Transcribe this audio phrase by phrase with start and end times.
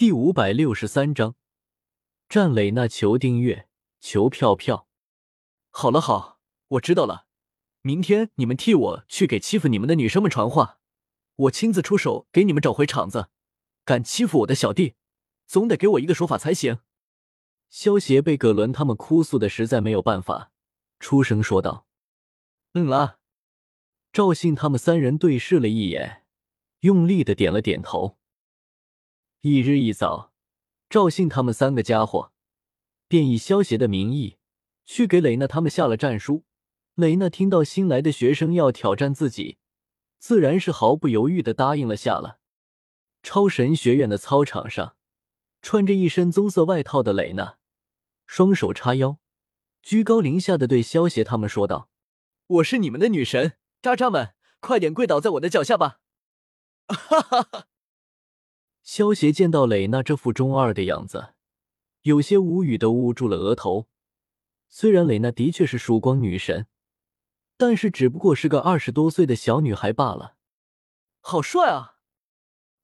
[0.00, 1.34] 第五百六十三章，
[2.26, 3.68] 战磊那求订阅，
[4.00, 4.88] 求票票。
[5.68, 7.26] 好了好，我知道了。
[7.82, 10.78] 明天你们替我去给欺负你们的女生们传话，
[11.36, 13.28] 我亲自出手给你们找回场子。
[13.84, 14.94] 敢欺负我的小弟，
[15.46, 16.78] 总得给我一个说法才行。
[17.68, 20.50] 萧协被葛伦他们哭诉的实在没有办法，
[20.98, 21.86] 出声说道
[22.72, 23.18] ：“嗯啦。”
[24.14, 26.24] 赵信他们三人对视了一眼，
[26.78, 28.16] 用力的点了点头。
[29.42, 30.34] 一日一早，
[30.90, 32.30] 赵信他们三个家伙
[33.08, 34.36] 便以萧协的名义
[34.84, 36.44] 去给蕾娜他们下了战书。
[36.94, 39.56] 蕾娜听到新来的学生要挑战自己，
[40.18, 42.36] 自然是毫不犹豫的答应了下来。
[43.22, 44.94] 超神学院的操场上，
[45.62, 47.56] 穿着一身棕色外套的蕾娜，
[48.26, 49.16] 双手叉腰，
[49.80, 51.88] 居高临下的对萧协他们说道
[52.46, 56.00] ：“我是你们的女神。”渣渣们，快点跪倒在我的脚下吧！
[56.88, 57.66] 哈哈哈！
[58.82, 61.34] 萧邪见到蕾娜这副中二的样子，
[62.02, 63.88] 有些无语的捂住了额头。
[64.68, 66.66] 虽然蕾娜的确是曙光女神，
[67.56, 70.36] 但是只不过是个二十多岁的小女孩罢了。
[71.20, 71.96] 好帅啊！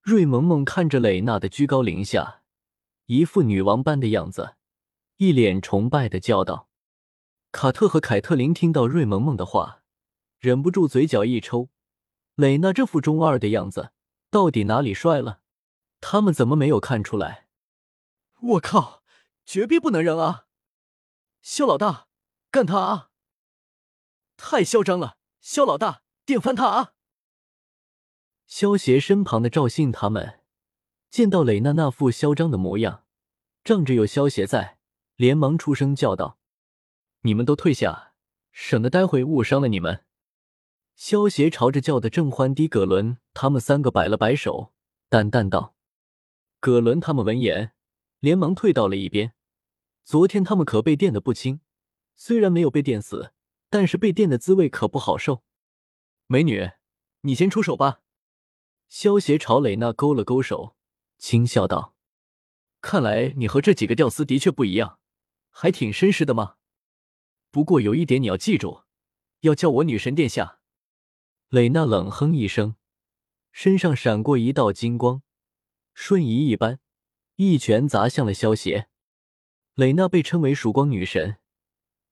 [0.00, 2.42] 瑞萌萌看着蕾娜的居高临下，
[3.06, 4.56] 一副女王般的样子，
[5.18, 6.68] 一脸崇拜的叫道。
[7.52, 9.82] 卡特和凯特琳听到瑞萌萌的话。
[10.40, 11.70] 忍不住嘴角一抽，
[12.34, 13.92] 蕾娜这副中二的样子，
[14.30, 15.40] 到底哪里帅了？
[16.06, 17.46] 他们怎么没有看出来？
[18.42, 19.02] 我靠，
[19.46, 20.44] 绝逼不能扔啊！
[21.40, 22.08] 肖老大，
[22.50, 23.10] 干他啊！
[24.36, 26.92] 太嚣张了，肖老大，电翻他啊！
[28.46, 30.40] 萧协身旁的赵信他们
[31.08, 33.04] 见到蕾娜那副嚣张的模样，
[33.64, 34.78] 仗着有萧协在，
[35.16, 36.38] 连忙出声叫道
[37.24, 38.12] ：“你们都退下，
[38.52, 40.04] 省得待会误伤了你们。”
[40.94, 44.74] 萧协朝着叫的正欢的葛伦他们三个摆了摆手，
[45.08, 45.74] 淡淡道
[46.64, 47.74] ：“葛伦他们闻言，
[48.20, 49.34] 连忙退到了一边。
[50.02, 51.60] 昨天他们可被电的不轻，
[52.14, 53.34] 虽然没有被电死，
[53.68, 55.44] 但是被电的滋味可不好受。
[56.26, 56.70] 美女，
[57.20, 58.00] 你先出手吧。”
[58.88, 60.74] 萧协朝蕾娜勾了勾手，
[61.18, 61.94] 轻笑道
[62.80, 64.98] ：“看来你和这几个屌丝的确不一样，
[65.50, 66.54] 还挺绅士的嘛。
[67.50, 68.84] 不过有一点你要记住，
[69.40, 70.60] 要叫我女神殿下。”
[71.50, 72.76] 蕾娜冷哼一声，
[73.52, 75.20] 身上闪过一道金光，
[75.94, 76.80] 瞬移一般，
[77.36, 78.88] 一拳砸向了萧邪。
[79.74, 81.36] 蕾娜被称为曙光女神，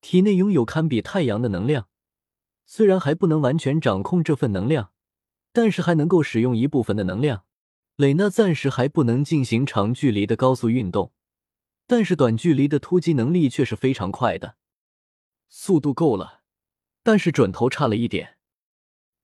[0.00, 1.88] 体内拥有堪比太阳的能量，
[2.64, 4.92] 虽然还不能完全掌控这份能量，
[5.52, 7.44] 但是还能够使用一部分的能量。
[7.96, 11.12] 蕾娜暂时还不能进行长距离的高速运动，
[11.86, 14.56] 但是短距离的突击能力却是非常快的，
[15.50, 16.40] 速度够了，
[17.02, 18.38] 但是准头差了一点。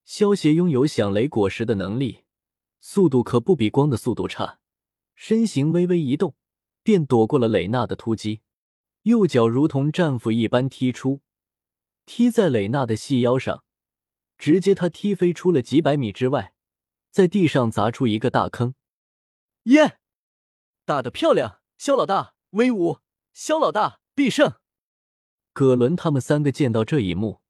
[0.05, 2.26] 萧协拥有响雷果实的能力，
[2.89, 4.61] 速度可不比光的速度差。
[5.17, 6.37] 身形微微一动，
[6.85, 8.43] 便躲过了蕾娜的突击，
[9.03, 11.21] 右脚如同战斧一般踢出，
[12.05, 13.65] 踢在蕾娜的细腰上，
[14.39, 16.55] 直接他踢飞出了几百米之外，
[17.11, 18.75] 在地上砸出一个大坑。
[19.65, 19.99] 耶，
[20.85, 23.01] 打得漂亮，肖老大威武，
[23.35, 24.55] 肖老大必胜。
[25.53, 27.41] 葛伦他们三个见到这一幕。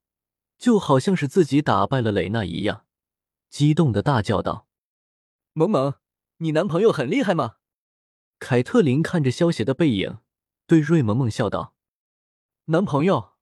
[0.57, 2.87] 就好像是自己打败了蕾娜一样，
[3.51, 4.67] 激动的大叫道
[5.59, 5.95] ：“萌萌，
[6.37, 7.57] 你男朋友很厉害吗？”
[8.39, 10.19] 凯特琳看着萧邪的背影，
[10.67, 11.75] 对瑞萌萌笑道
[12.67, 13.33] ：“男朋友？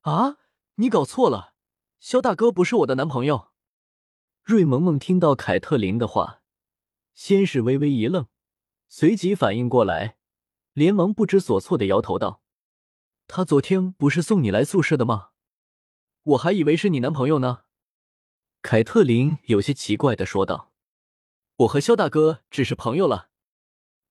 [0.00, 0.38] 啊，
[0.74, 1.54] 你搞错了，
[2.00, 3.52] 萧大哥不是我的男朋友。”
[4.42, 6.42] 瑞萌萌听到凯特琳的话，
[7.14, 8.26] 先是微微一愣，
[8.88, 10.16] 随即反应过来，
[10.72, 12.42] 连忙不知所措的摇头道
[13.28, 15.28] ：“他昨天不是送你来宿舍的吗？”
[16.34, 17.62] 我还以为是你男朋友呢，
[18.62, 20.69] 凯特琳有些奇怪的说道
[21.60, 23.28] ：“我和肖大哥只是朋友了。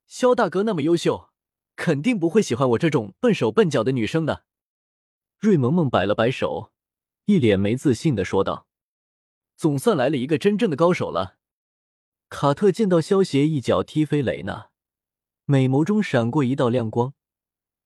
[0.06, 1.30] 肖大哥那么优秀，
[1.76, 4.46] 肯定不会喜欢我这种笨手笨脚的女生的。”
[5.40, 6.72] 瑞萌萌摆了摆手，
[7.26, 8.68] 一脸没自信的说道
[9.58, 11.38] ：“总算来了一个真正的高手了。”
[12.30, 14.70] 卡特见到萧协一脚踢飞蕾娜，
[15.46, 17.14] 美眸中闪过一道亮光。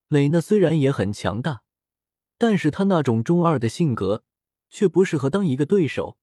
[0.09, 1.62] 蕾娜虽然也很强大。
[2.38, 4.25] 但是她那种中二的性格
[4.69, 6.18] 却不适合当一个对手，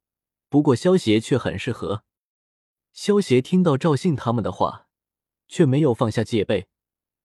[0.50, 2.04] 不过萧协却很适合。
[2.92, 4.88] 萧协听到赵信他们的话，
[5.48, 6.68] 却没有放下戒备，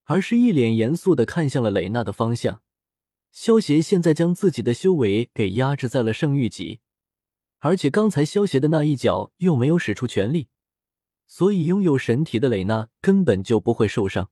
[0.04, 2.62] 而是一脸严肃的看向了蕾娜的方向。
[3.32, 6.80] 萧协现在将自己的修为给压制在了圣域级，
[7.60, 10.48] 而且刚才萧协的那一脚又没有使出全力，
[11.28, 14.30] 所以拥有神体的蕾娜根本就不会受伤。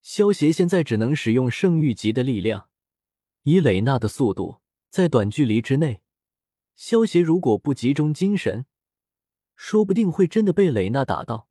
[0.00, 2.68] 萧协现在只能使用圣域级的力量。
[3.42, 6.02] 以蕾娜的速度，在短距离之内，
[6.76, 8.66] 萧协如果不集中精神，
[9.64, 11.46] 说不定会真的被蕾娜打到，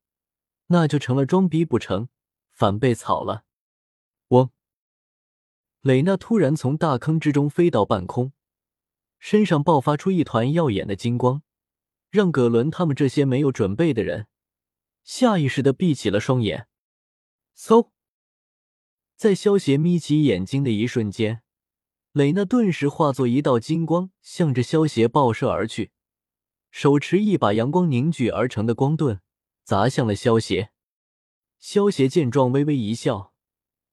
[0.68, 2.10] 那就成了装逼不成，
[2.50, 3.46] 反被草了。
[4.28, 4.52] 我！
[5.80, 8.34] 蕾娜突然从大坑之中飞到半空，
[9.18, 11.42] 身上爆发出一团耀眼的金光，
[12.10, 14.28] 让葛伦他们这些没有准备的人
[15.06, 16.68] 下意识的闭起了双眼。
[17.56, 17.92] 嗖！
[19.16, 21.44] 在萧邪眯起眼睛的一瞬间，
[22.12, 25.92] 蕾娜顿时化作一道金光，向着萧邪爆射而去，
[26.72, 29.22] 手持一把阳光凝聚而成的光盾。
[29.64, 30.72] 砸向了萧邪，
[31.60, 33.34] 萧邪见状微微一笑，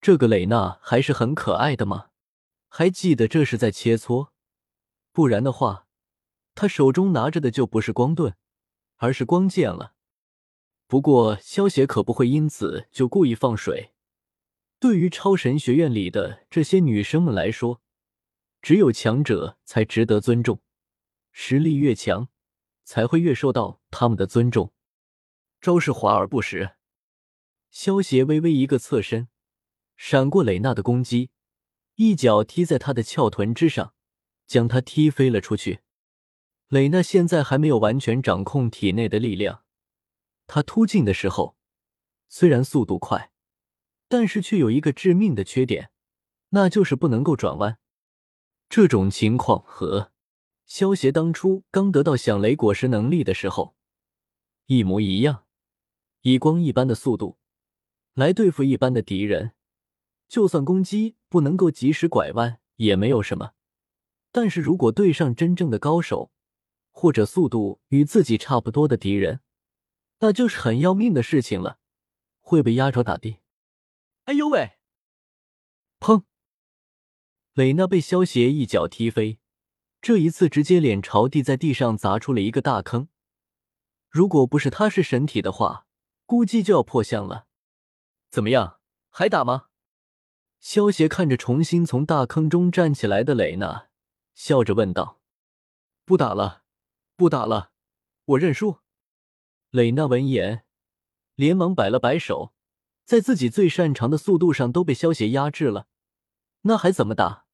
[0.00, 2.08] 这个蕾娜还是很可爱的嘛。
[2.68, 4.30] 还记得这是在切磋，
[5.12, 5.86] 不然的话，
[6.54, 8.34] 他手中拿着的就不是光盾，
[8.96, 9.92] 而是光剑了。
[10.88, 13.92] 不过萧邪可不会因此就故意放水。
[14.80, 17.82] 对于超神学院里的这些女生们来说，
[18.62, 20.60] 只有强者才值得尊重，
[21.30, 22.28] 实力越强，
[22.88, 24.72] 才会越受到他们的尊重。
[25.60, 26.76] 招式华而不实，
[27.70, 29.28] 萧邪微微一个侧身，
[29.94, 31.30] 闪过蕾娜的攻击，
[31.96, 33.92] 一脚踢在她的翘臀之上，
[34.46, 35.80] 将她踢飞了出去。
[36.68, 39.64] 蕾娜现在还没有完全掌控体内的力量，
[40.46, 41.58] 她突进的时候
[42.30, 43.32] 虽然速度快，
[44.08, 45.90] 但是却有一个致命的缺点，
[46.50, 47.78] 那就是不能够转弯。
[48.70, 50.10] 这种情况和
[50.68, 53.74] 萧邪当初刚得到响雷果实能力的时候
[54.66, 55.46] 一模一样。
[56.22, 57.38] 以光一般的速度
[58.12, 59.52] 来对付一般的敌人，
[60.28, 63.52] 就算攻击不能够及时拐弯也没有什么。
[64.30, 66.32] 但是如果对上真正的高手，
[66.90, 69.40] 或者速度与自己差不多的敌人，
[70.18, 71.78] 那就是很要命的事情了，
[72.40, 73.38] 会被压着打的。
[74.24, 74.72] 哎呦喂！
[75.98, 76.24] 砰！
[77.54, 79.38] 蕾娜被萧邪一脚踢飞，
[80.00, 83.08] 这一次直接脸朝地在地上砸出了一个大坑。
[84.08, 85.86] 如果不是他是神体的话，
[86.24, 87.46] 估计就要破相了，
[88.30, 88.80] 怎么样，
[89.10, 89.66] 还打吗？
[90.60, 93.88] 萧邪看着重新从大坑中站起来的蕾娜，
[94.34, 95.20] 笑着问道
[96.04, 96.62] ：“不打了，
[97.16, 97.72] 不打了，
[98.24, 98.78] 我认输。”
[99.70, 100.64] 蕾娜闻言，
[101.34, 102.54] 连忙摆了摆手，
[103.04, 105.88] 在自己最擅长的速度上都被萧邪压制了，
[106.62, 107.47] 那还怎么打？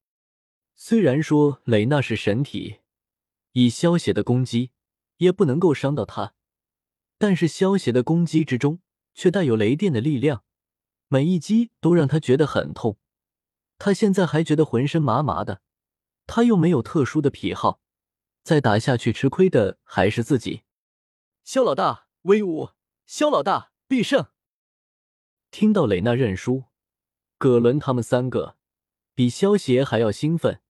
[0.77, 2.81] 虽然说蕾娜是神体，
[3.53, 4.73] 以萧邪的攻击
[5.19, 6.35] 也不能够伤到她。
[7.17, 8.81] 但是萧邪的攻击之中
[9.15, 10.45] 却带有雷电的力量，
[11.09, 12.99] 每一击都让他觉得很痛。
[13.79, 15.63] 他现在还觉得浑身麻麻的，
[16.27, 17.81] 他又没有特殊的癖好，
[18.43, 20.63] 再打下去吃亏的还是自己。
[21.45, 22.71] 萧老大威武，
[23.07, 24.27] 萧老大必胜！
[25.51, 26.65] 听到蕾娜认输，
[27.39, 28.57] 葛伦他们三个
[29.15, 30.61] 比萧邪还要兴奋，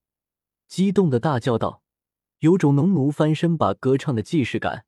[0.67, 1.81] 激动的大叫道
[2.39, 4.85] ：“有种农奴翻身把歌唱的既视感。”